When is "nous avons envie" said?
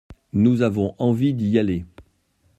0.33-1.35